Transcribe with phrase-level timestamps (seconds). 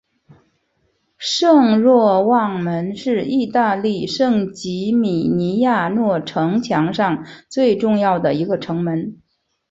[1.19, 9.21] 圣若望门是意大利圣吉米尼亚诺城墙上最重要的一个城门。